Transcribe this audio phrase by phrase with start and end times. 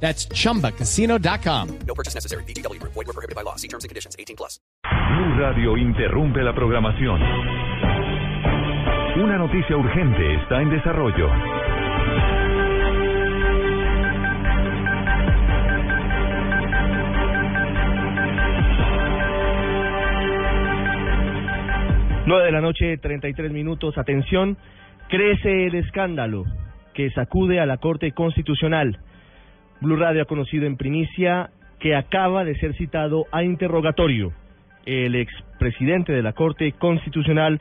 [0.00, 1.78] That's chumbacasino.com.
[1.86, 2.44] No purchase necessary.
[2.44, 2.80] BGW.
[2.82, 3.56] Void were prohibited by law.
[3.56, 4.14] See terms and conditions.
[4.18, 4.60] 18 plus.
[4.84, 7.20] Blue Radio interrumpe la programación.
[9.18, 11.28] Una noticia urgente está en desarrollo.
[22.26, 23.96] Nueve de la noche, 33 minutos.
[23.96, 24.58] Atención,
[25.08, 26.44] crece el escándalo
[26.92, 28.98] que sacude a la Corte Constitucional.
[29.80, 34.32] Blue Radio ha conocido en primicia que acaba de ser citado a interrogatorio
[34.86, 37.60] el expresidente de la Corte Constitucional,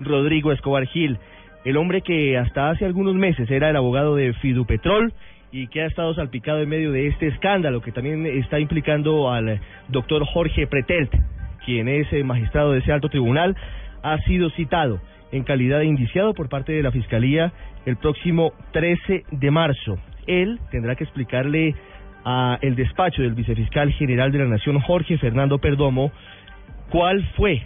[0.00, 1.18] Rodrigo Escobar Gil,
[1.64, 5.12] el hombre que hasta hace algunos meses era el abogado de Fidupetrol
[5.52, 9.60] y que ha estado salpicado en medio de este escándalo que también está implicando al
[9.88, 11.12] doctor Jorge Pretelt,
[11.64, 13.56] quien es el magistrado de ese alto tribunal,
[14.02, 15.00] ha sido citado
[15.32, 17.52] en calidad de indiciado por parte de la Fiscalía
[17.84, 19.98] el próximo 13 de marzo.
[20.26, 21.74] Él tendrá que explicarle
[22.24, 26.10] a el despacho del vicefiscal general de la Nación, Jorge Fernando Perdomo,
[26.90, 27.62] cuál fue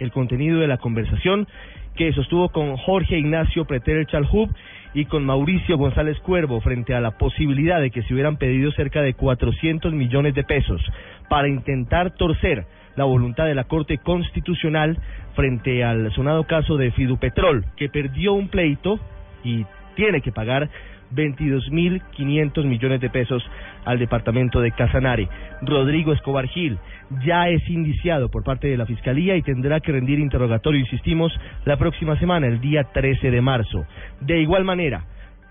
[0.00, 1.46] el contenido de la conversación
[1.94, 4.52] que sostuvo con Jorge Ignacio Pretel Chalhub
[4.94, 9.02] y con Mauricio González Cuervo frente a la posibilidad de que se hubieran pedido cerca
[9.02, 10.82] de 400 millones de pesos
[11.28, 12.66] para intentar torcer
[12.96, 14.98] la voluntad de la Corte Constitucional
[15.34, 18.98] frente al sonado caso de Fidupetrol, que perdió un pleito
[19.44, 20.68] y tiene que pagar
[21.14, 23.42] 22.500 millones de pesos
[23.84, 25.28] al departamento de Casanare.
[25.62, 26.78] Rodrigo Escobar Gil
[27.24, 31.32] ya es indiciado por parte de la Fiscalía y tendrá que rendir interrogatorio, insistimos,
[31.64, 33.84] la próxima semana, el día 13 de marzo.
[34.20, 35.04] De igual manera,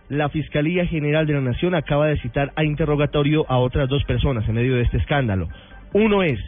[0.09, 4.47] la Fiscalía General de la Nación acaba de citar a interrogatorio a otras dos personas
[4.47, 5.47] en medio de este escándalo.
[5.94, 6.40] Uno es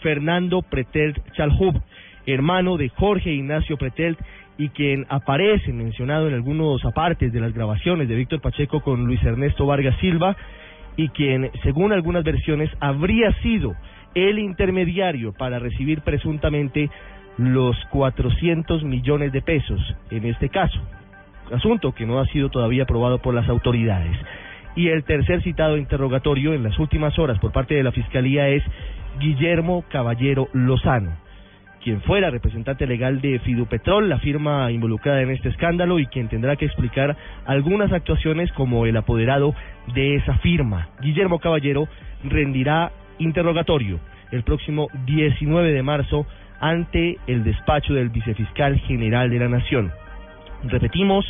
[0.00, 1.80] Fernando Pretelt Chalhub,
[2.26, 4.18] hermano de Jorge Ignacio Pretelt
[4.58, 9.22] y quien aparece mencionado en algunos apartes de las grabaciones de Víctor Pacheco con Luis
[9.22, 10.36] Ernesto Vargas Silva
[10.96, 13.74] y quien, según algunas versiones, habría sido
[14.14, 16.90] el intermediario para recibir presuntamente
[17.38, 19.80] los 400 millones de pesos
[20.10, 20.78] en este caso,
[21.50, 24.16] asunto que no ha sido todavía aprobado por las autoridades.
[24.76, 28.62] Y el tercer citado interrogatorio en las últimas horas por parte de la Fiscalía es
[29.18, 31.21] Guillermo Caballero Lozano
[31.82, 36.56] quien fuera representante legal de Fidupetrol, la firma involucrada en este escándalo y quien tendrá
[36.56, 39.54] que explicar algunas actuaciones como el apoderado
[39.94, 40.88] de esa firma.
[41.00, 41.88] Guillermo Caballero
[42.24, 43.98] rendirá interrogatorio
[44.30, 46.26] el próximo 19 de marzo
[46.60, 49.92] ante el despacho del vicefiscal general de la Nación.
[50.64, 51.26] Repetimos,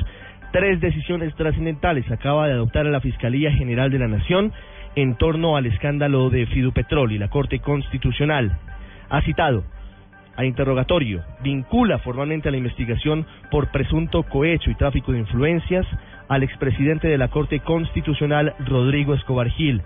[0.52, 4.52] tres decisiones trascendentales acaba de adoptar la Fiscalía General de la Nación
[4.94, 8.58] en torno al escándalo de Fidupetrol y la Corte Constitucional.
[9.08, 9.64] Ha citado
[10.36, 15.86] a interrogatorio, vincula formalmente a la investigación por presunto cohecho y tráfico de influencias
[16.28, 19.82] al expresidente de la Corte Constitucional, Rodrigo Escobar Gil.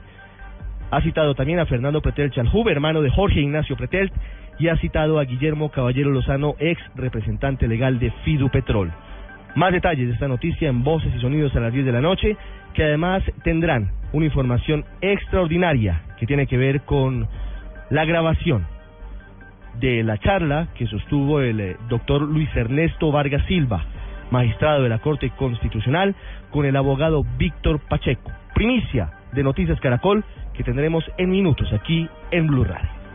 [0.91, 4.13] Ha citado también a Fernando Pretel Chalhub, hermano de Jorge Ignacio Pretel,
[4.59, 8.93] y ha citado a Guillermo Caballero Lozano, ex representante legal de Fidu Petrol.
[9.57, 12.37] Más detalles de esta noticia en Voces y Sonidos a las 10 de la noche,
[12.75, 17.27] que además tendrán una información extraordinaria que tiene que ver con
[17.91, 18.67] la grabación
[19.81, 23.85] de la charla que sostuvo el eh, doctor Luis Ernesto Vargas Silva,
[24.31, 26.15] magistrado de la Corte Constitucional,
[26.51, 28.31] con el abogado Víctor Pacheco.
[28.55, 33.06] Primicia de Noticias Caracol que tendremos en minutos aquí en Blue Radio.